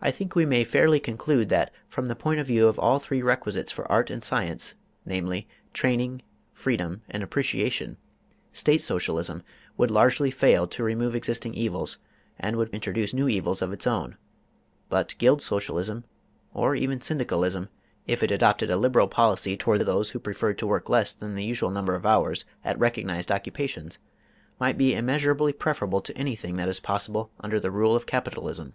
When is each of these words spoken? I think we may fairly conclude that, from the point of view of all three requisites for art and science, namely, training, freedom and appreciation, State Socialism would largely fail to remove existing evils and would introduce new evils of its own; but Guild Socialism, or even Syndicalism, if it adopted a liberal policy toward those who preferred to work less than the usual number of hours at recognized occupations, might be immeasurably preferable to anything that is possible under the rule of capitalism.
I 0.00 0.12
think 0.12 0.36
we 0.36 0.46
may 0.46 0.62
fairly 0.62 1.00
conclude 1.00 1.48
that, 1.48 1.72
from 1.88 2.06
the 2.06 2.14
point 2.14 2.38
of 2.38 2.46
view 2.46 2.68
of 2.68 2.78
all 2.78 3.00
three 3.00 3.20
requisites 3.20 3.72
for 3.72 3.90
art 3.90 4.10
and 4.10 4.22
science, 4.22 4.74
namely, 5.04 5.48
training, 5.72 6.22
freedom 6.52 7.02
and 7.10 7.20
appreciation, 7.20 7.96
State 8.52 8.78
Socialism 8.80 9.42
would 9.76 9.90
largely 9.90 10.30
fail 10.30 10.68
to 10.68 10.84
remove 10.84 11.16
existing 11.16 11.52
evils 11.54 11.98
and 12.38 12.54
would 12.54 12.68
introduce 12.68 13.12
new 13.12 13.26
evils 13.28 13.60
of 13.60 13.72
its 13.72 13.88
own; 13.88 14.16
but 14.88 15.16
Guild 15.18 15.42
Socialism, 15.42 16.04
or 16.54 16.76
even 16.76 17.00
Syndicalism, 17.00 17.68
if 18.06 18.22
it 18.22 18.30
adopted 18.30 18.70
a 18.70 18.76
liberal 18.78 19.08
policy 19.08 19.56
toward 19.56 19.80
those 19.80 20.10
who 20.10 20.20
preferred 20.20 20.58
to 20.58 20.66
work 20.68 20.88
less 20.88 21.12
than 21.12 21.34
the 21.34 21.44
usual 21.44 21.70
number 21.72 21.96
of 21.96 22.06
hours 22.06 22.44
at 22.64 22.78
recognized 22.78 23.32
occupations, 23.32 23.98
might 24.60 24.78
be 24.78 24.94
immeasurably 24.94 25.52
preferable 25.52 26.00
to 26.02 26.16
anything 26.16 26.54
that 26.54 26.68
is 26.68 26.78
possible 26.78 27.32
under 27.40 27.58
the 27.58 27.72
rule 27.72 27.96
of 27.96 28.06
capitalism. 28.06 28.74